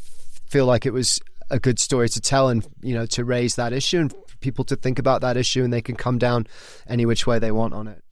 [0.47, 3.73] feel like it was a good story to tell, and you know, to raise that
[3.73, 6.47] issue and for people to think about that issue, and they can come down
[6.87, 8.03] any which way they want on it.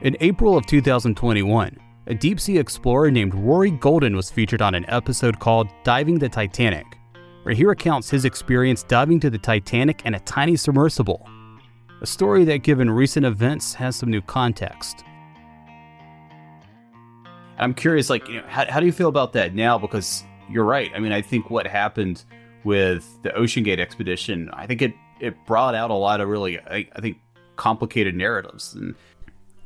[0.00, 4.88] In April of 2021, a deep sea explorer named Rory Golden was featured on an
[4.88, 6.86] episode called Diving the Titanic,
[7.42, 11.28] where he recounts his experience diving to the Titanic in a tiny submersible.
[12.00, 15.04] A story that, given recent events, has some new context.
[17.58, 19.76] I'm curious, like, you know, how, how do you feel about that now?
[19.78, 20.90] Because you're right.
[20.94, 22.24] I mean, I think what happened
[22.64, 26.88] with the OceanGate expedition, I think it, it brought out a lot of really, I,
[26.94, 27.18] I think,
[27.56, 28.74] complicated narratives.
[28.74, 28.94] And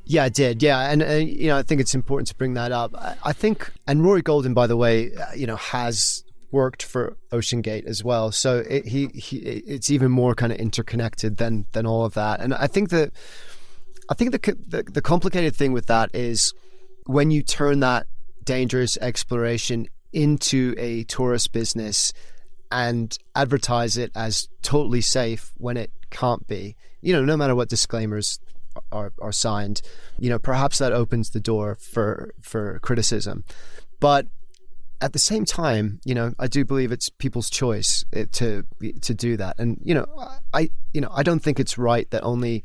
[0.05, 0.63] yeah, it did.
[0.63, 2.95] Yeah, and uh, you know, I think it's important to bring that up.
[2.97, 7.17] I, I think, and Rory Golden, by the way, uh, you know, has worked for
[7.31, 11.87] OceanGate as well, so it, he he it's even more kind of interconnected than than
[11.87, 12.41] all of that.
[12.41, 13.13] And I think that
[14.11, 16.53] I think the, the the complicated thing with that is
[17.07, 18.07] when you turn that
[18.45, 22.13] dangerous exploration into a tourist business
[22.71, 26.77] and advertise it as totally safe when it can't be.
[27.01, 28.41] You know, no matter what disclaimers
[28.91, 29.83] are, are signed,
[30.19, 33.45] you know, perhaps that opens the door for for criticism.
[34.01, 34.27] But
[35.01, 38.65] at the same time, you know, I do believe it's people's choice eh, to
[39.03, 40.07] to do that, and you know,
[40.55, 42.65] I you know, I don't think it's right that only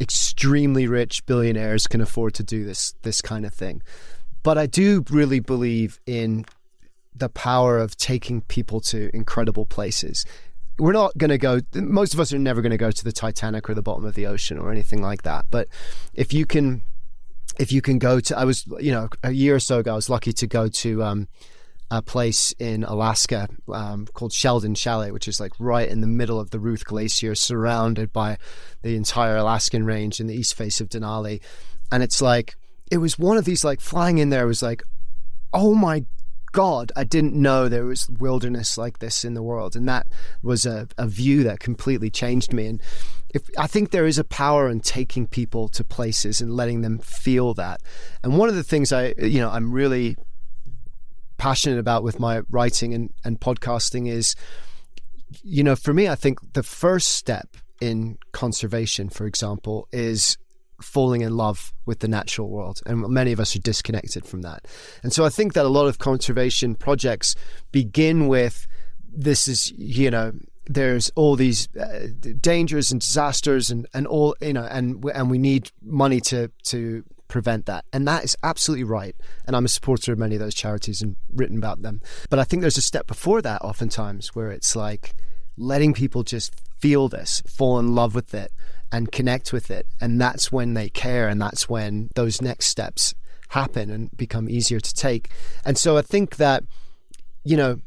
[0.00, 3.82] extremely rich billionaires can afford to do this this kind of thing.
[4.44, 6.44] But I do really believe in
[7.16, 10.24] the power of taking people to incredible places.
[10.78, 13.12] We're not going to go most of us are never going to go to the
[13.12, 15.46] titanic or the bottom of the ocean or anything like that.
[15.50, 15.68] But
[16.12, 16.82] if you can
[17.58, 19.94] if you can go to i was you know a year or so ago i
[19.94, 21.28] was lucky to go to um,
[21.90, 26.40] a place in alaska um, called sheldon chalet which is like right in the middle
[26.40, 28.36] of the ruth glacier surrounded by
[28.82, 31.40] the entire alaskan range in the east face of denali.
[31.90, 32.56] And it's like
[32.90, 34.82] it was one of these like flying in there was like
[35.54, 36.04] oh my
[36.54, 39.74] God, I didn't know there was wilderness like this in the world.
[39.74, 40.06] And that
[40.40, 42.66] was a, a view that completely changed me.
[42.66, 42.80] And
[43.30, 47.00] if I think there is a power in taking people to places and letting them
[47.00, 47.80] feel that.
[48.22, 50.16] And one of the things I, you know, I'm really
[51.38, 54.36] passionate about with my writing and, and podcasting is,
[55.42, 60.38] you know, for me, I think the first step in conservation, for example, is
[60.80, 62.80] falling in love with the natural world.
[62.86, 64.66] And many of us are disconnected from that.
[65.02, 67.34] And so I think that a lot of conservation projects
[67.72, 68.66] begin with
[69.16, 70.32] this is, you know,
[70.66, 72.08] there's all these uh,
[72.40, 77.04] dangers and disasters and, and all, you know, and, and we need money to, to
[77.28, 77.84] prevent that.
[77.92, 79.14] And that is absolutely right.
[79.46, 82.00] And I'm a supporter of many of those charities and written about them.
[82.30, 85.14] But I think there's a step before that oftentimes where it's like
[85.56, 88.52] letting people just feel this, fall in love with it,
[88.94, 89.88] and connect with it.
[90.00, 91.28] And that's when they care.
[91.28, 93.12] And that's when those next steps
[93.48, 95.30] happen and become easier to take.
[95.64, 96.62] And so I think that,
[97.42, 97.80] you know,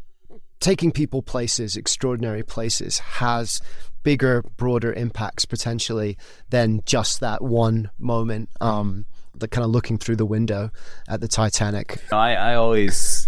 [0.59, 3.61] taking people places, extraordinary places, has
[4.03, 6.17] bigger, broader impacts potentially
[6.49, 8.49] than just that one moment.
[8.59, 10.71] Um, the kind of looking through the window
[11.07, 12.01] at the Titanic.
[12.11, 13.27] I, I always,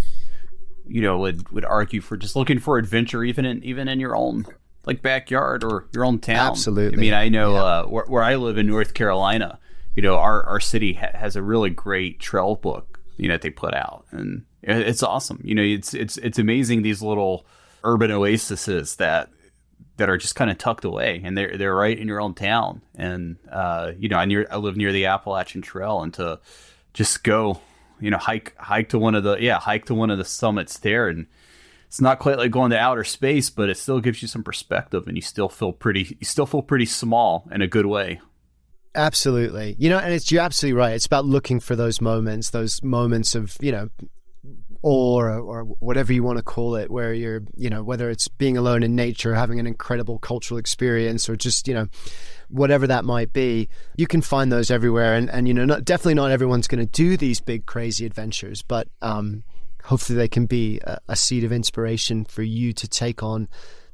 [0.87, 4.15] you know, would would argue for just looking for adventure, even in even in your
[4.15, 4.47] own
[4.85, 6.51] like backyard or your own town.
[6.51, 6.97] Absolutely.
[6.97, 7.63] I mean, I know yeah.
[7.63, 9.59] uh, where, where, I live in North Carolina.
[9.95, 12.99] You know, our our city ha- has a really great trail book.
[13.17, 15.41] You know, that they put out, and it's awesome.
[15.43, 17.45] You know, it's it's it's amazing these little
[17.83, 19.29] urban oases that
[19.97, 22.81] that are just kind of tucked away, and they're they're right in your own town.
[22.95, 26.39] And uh, you know, I near I live near the Appalachian Trail, and to
[26.93, 27.61] just go,
[27.99, 30.79] you know, hike hike to one of the yeah hike to one of the summits
[30.79, 31.27] there, and
[31.89, 35.08] it's not quite like going to outer space, but it still gives you some perspective,
[35.08, 38.21] and you still feel pretty you still feel pretty small in a good way.
[38.93, 40.93] Absolutely, you know, and it's you're absolutely right.
[40.93, 43.89] It's about looking for those moments, those moments of you know
[44.84, 48.28] awe or or whatever you want to call it where you're you know whether it's
[48.28, 51.86] being alone in nature having an incredible cultural experience or just you know
[52.47, 56.13] whatever that might be you can find those everywhere and and you know not, definitely
[56.13, 59.43] not everyone's going to do these big crazy adventures but um,
[59.89, 63.47] hopefully they can be a, a seed of inspiration for you to take on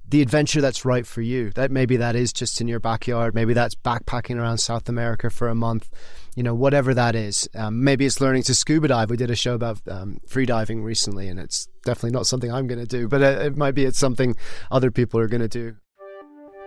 [0.07, 3.53] the adventure that's right for you that maybe that is just in your backyard maybe
[3.53, 5.89] that's backpacking around south america for a month
[6.35, 7.49] you know, whatever that is.
[7.55, 9.09] Um, maybe it's learning to scuba dive.
[9.09, 12.67] We did a show about um, free diving recently, and it's definitely not something I'm
[12.67, 14.35] going to do, but it, it might be it's something
[14.69, 15.75] other people are going to do.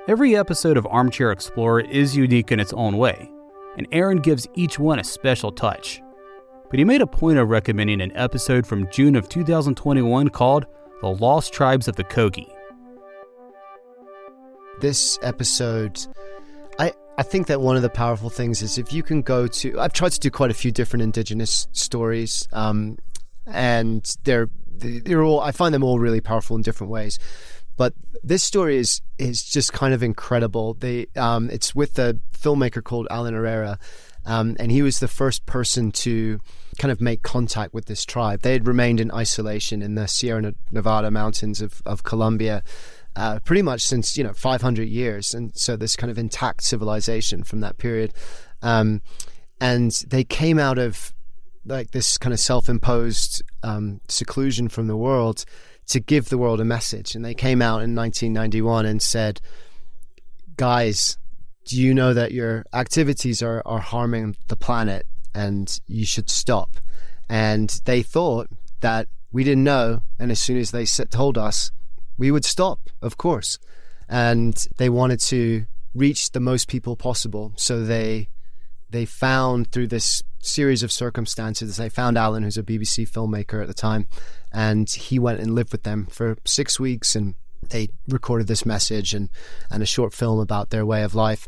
[0.09, 3.31] Every episode of Armchair Explorer is unique in its own way,
[3.77, 6.01] and Aaron gives each one a special touch.
[6.71, 10.67] But he made a point of recommending an episode from June of 2021 called
[11.01, 12.47] The Lost Tribes of the Kogi.
[14.81, 15.99] This episode
[16.79, 19.81] I I think that one of the powerful things is if you can go to.
[19.81, 22.99] I've tried to do quite a few different indigenous stories, um,
[23.47, 25.41] and they're they're all.
[25.41, 27.19] I find them all really powerful in different ways.
[27.77, 30.75] But this story is is just kind of incredible.
[30.75, 33.79] They um, it's with a filmmaker called Alan Ereira,
[34.25, 36.41] um, and he was the first person to
[36.79, 38.43] kind of make contact with this tribe.
[38.43, 42.63] They had remained in isolation in the Sierra Nevada mountains of, of Colombia
[43.19, 47.43] uh, pretty much since you know 500 years, and so this kind of intact civilization
[47.43, 48.15] from that period.
[48.63, 49.03] Um,
[49.61, 51.13] and they came out of
[51.65, 55.45] like this kind of self-imposed um, seclusion from the world
[55.89, 57.17] to give the world a message.
[57.17, 59.41] And they came out in 1991 and said,
[60.57, 61.19] "Guys,
[61.65, 66.77] do you know that your activities are are harming the planet, and you should stop?"
[67.29, 68.49] And they thought
[68.81, 71.71] that we didn't know, and as soon as they told us,
[72.17, 73.59] we would stop, of course.
[74.09, 77.53] And they wanted to reach the most people possible.
[77.57, 78.29] So they
[78.91, 83.69] they found through this series of circumstances, they found Alan, who's a BBC filmmaker at
[83.69, 84.09] the time,
[84.51, 87.35] and he went and lived with them for six weeks and
[87.71, 89.29] they recorded this message and,
[89.71, 91.47] and a short film about their way of life.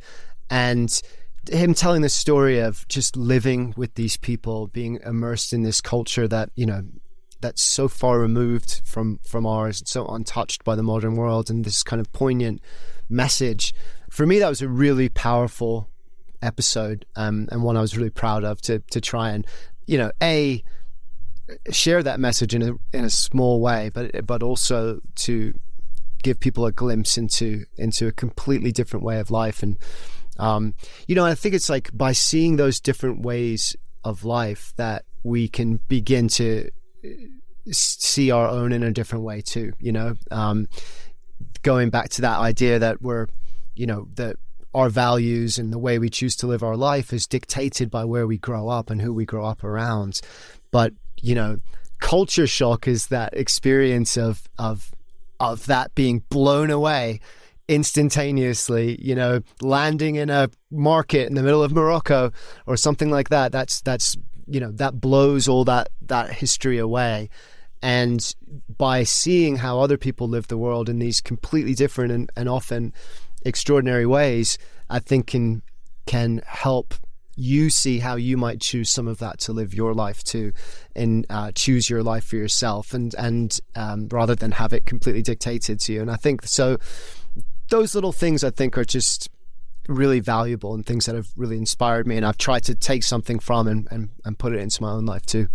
[0.51, 1.01] And
[1.48, 6.29] him telling the story of just living with these people, being immersed in this culture
[6.29, 6.83] that, you know,
[7.40, 11.83] that's so far removed from from ours, so untouched by the modern world, and this
[11.83, 12.61] kind of poignant
[13.09, 13.72] message.
[14.11, 15.88] For me, that was a really powerful
[16.42, 19.46] episode, um, and one I was really proud of to to try and,
[19.87, 20.62] you know, a
[21.70, 25.55] share that message in a in a small way, but but also to
[26.22, 29.79] give people a glimpse into into a completely different way of life and
[30.40, 30.74] um,
[31.07, 35.48] you know i think it's like by seeing those different ways of life that we
[35.48, 36.70] can begin to
[37.70, 39.72] see our own in a different way too.
[39.79, 40.68] You know, um,
[41.62, 43.26] going back to that idea that we're,
[43.74, 44.37] you know, that
[44.72, 48.26] our values and the way we choose to live our life is dictated by where
[48.26, 50.20] we grow up and who we grow up around.
[50.70, 51.61] But you know,
[51.98, 54.94] culture shock is that experience of of
[55.38, 57.20] of that being blown away
[57.70, 62.33] instantaneously you know landing in a market in the middle of Morocco
[62.66, 64.16] or something like that that's that's
[64.48, 67.30] you know that blows all that that history away
[67.80, 68.35] and
[68.76, 72.92] by seeing how other people live the world in these completely different and, and often
[73.44, 74.59] extraordinary ways
[74.90, 75.62] i think can
[76.06, 76.94] can help
[77.37, 80.52] you see how you might choose some of that to live your life too,
[80.94, 85.23] and uh, choose your life for yourself, and and um, rather than have it completely
[85.23, 86.02] dictated to you.
[86.02, 86.77] And I think so.
[87.71, 89.29] Those little things I think are just
[89.88, 93.38] really valuable and things that have really inspired me, and I've tried to take something
[93.38, 95.48] from and and, and put it into my own life too.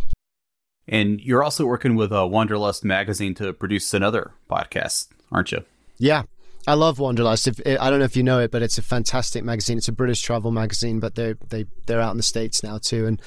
[0.88, 5.66] And you're also working with uh, Wanderlust magazine to produce another podcast, aren't you?
[5.98, 6.24] Yeah,
[6.68, 7.48] I love Wanderlust.
[7.48, 9.78] If, I don't know if you know it, but it's a fantastic magazine.
[9.78, 13.06] It's a British travel magazine, but they're they they're out in the states now too,
[13.06, 13.22] and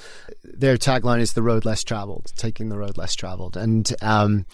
[0.45, 4.47] their tagline is "the road less traveled," taking the road less traveled, and um,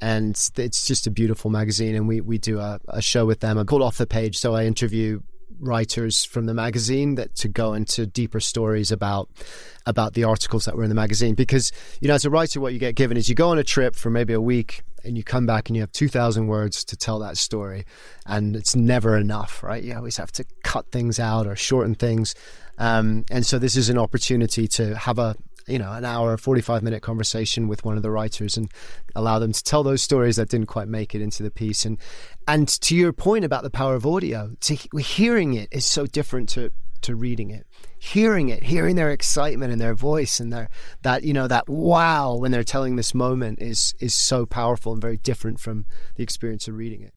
[0.00, 1.94] and it's just a beautiful magazine.
[1.94, 3.64] And we we do a, a show with them.
[3.66, 5.20] Called off the page, so I interview
[5.60, 9.28] writers from the magazine that to go into deeper stories about
[9.86, 12.72] about the articles that were in the magazine because you know as a writer what
[12.72, 15.22] you get given is you go on a trip for maybe a week and you
[15.22, 17.84] come back and you have 2000 words to tell that story
[18.26, 22.34] and it's never enough right you always have to cut things out or shorten things
[22.78, 25.36] um, and so this is an opportunity to have a
[25.66, 28.70] you know an hour 45 minute conversation with one of the writers and
[29.14, 31.84] allow them to tell those stories that didn't quite make it into the piece.
[31.84, 31.98] And
[32.46, 36.48] and to your point about the power of audio to hearing it is so different
[36.50, 36.70] to
[37.02, 37.66] to reading it.
[37.98, 40.68] Hearing it hearing their excitement in their voice and their
[41.02, 45.00] that you know that wow when they're telling this moment is is so powerful and
[45.00, 45.86] very different from
[46.16, 47.14] the experience of reading it.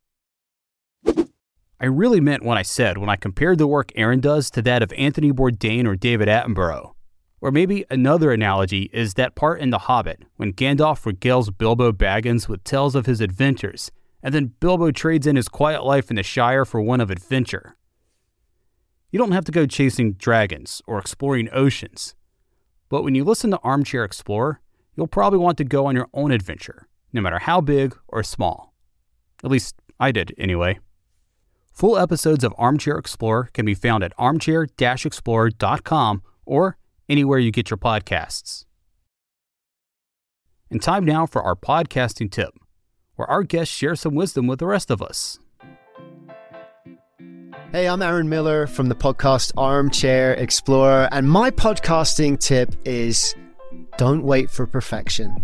[1.79, 4.81] I really meant what I said when I compared the work Aaron does to that
[4.81, 6.93] of Anthony Bourdain or David Attenborough.
[7.39, 12.47] Or maybe another analogy is that part in The Hobbit when Gandalf regales Bilbo Baggins
[12.47, 13.91] with tales of his adventures,
[14.23, 17.75] and then Bilbo trades in his quiet life in the Shire for one of adventure.
[19.11, 22.15] You don't have to go chasing dragons or exploring oceans,
[22.89, 24.59] but when you listen to Armchair Explorer,
[24.95, 28.73] you'll probably want to go on your own adventure, no matter how big or small.
[29.43, 30.79] At least I did, anyway.
[31.71, 36.77] Full episodes of Armchair Explorer can be found at armchair-explorer.com or
[37.09, 38.65] anywhere you get your podcasts.
[40.69, 42.53] And time now for our podcasting tip,
[43.15, 45.39] where our guests share some wisdom with the rest of us.
[47.71, 53.35] Hey, I'm Aaron Millar from the podcast Armchair Explorer, and my podcasting tip is
[53.97, 55.35] don't wait for perfection.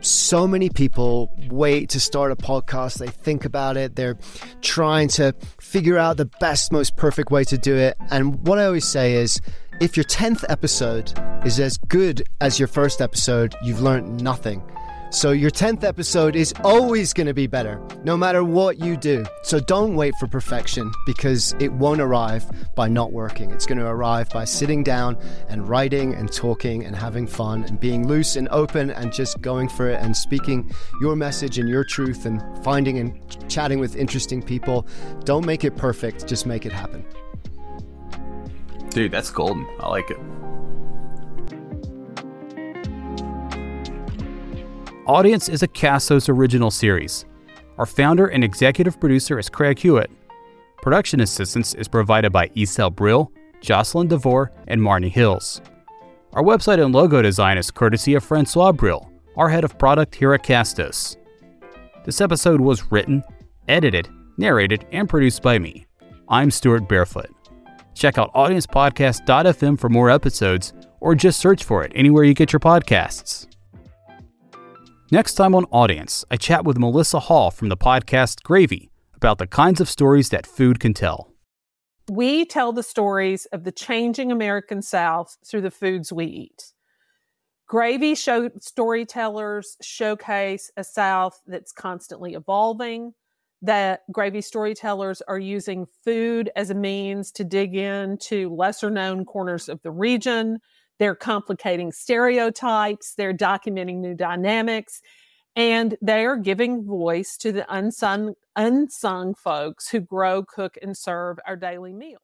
[0.00, 2.98] So many people wait to start a podcast.
[2.98, 3.96] They think about it.
[3.96, 4.16] They're
[4.62, 7.96] trying to figure out the best, most perfect way to do it.
[8.10, 9.40] And what I always say is
[9.80, 11.12] if your 10th episode
[11.44, 14.62] is as good as your first episode, you've learned nothing.
[15.10, 19.24] So your 10th episode is always going to be better, no matter what you do.
[19.42, 22.44] So don't wait for perfection because it won't arrive
[22.74, 23.50] by not working.
[23.50, 25.16] It's going to arrive by sitting down
[25.48, 29.70] and writing and talking and having fun and being loose and open and just going
[29.70, 34.42] for it and speaking your message and your truth and finding and chatting with interesting
[34.42, 34.86] people.
[35.24, 37.02] Don't make it perfect, just make it happen.
[38.90, 39.66] Dude, that's golden.
[39.80, 40.18] I like it.
[45.08, 47.24] Audience is a Castos original series.
[47.78, 50.10] Our founder and executive producer is Craig Hewitt.
[50.82, 53.32] Production assistance is provided by Isel Brill,
[53.62, 55.62] Jocelyn DeVore, and Marnie Hills.
[56.34, 60.34] Our website and logo design is courtesy of Francois Brill, our head of product here
[60.34, 61.16] at Castos.
[62.04, 63.24] This episode was written,
[63.66, 65.86] edited, narrated, and produced by me.
[66.28, 67.30] I'm Stuart Barefoot.
[67.94, 72.60] Check out audiencepodcast.fm for more episodes, or just search for it anywhere you get your
[72.60, 73.46] podcasts.
[75.10, 79.46] Next time on Audience, I chat with Melissa Hall from the podcast Gravy about the
[79.46, 81.32] kinds of stories that food can tell.
[82.10, 86.74] We tell the stories of the changing American South through the foods we eat.
[87.66, 93.14] Gravy show storytellers showcase a South that's constantly evolving,
[93.62, 99.70] that gravy storytellers are using food as a means to dig into lesser known corners
[99.70, 100.58] of the region.
[100.98, 105.00] They're complicating stereotypes, they're documenting new dynamics,
[105.56, 111.38] and they are giving voice to the unsung, unsung folks who grow, cook, and serve
[111.46, 112.22] our daily meals.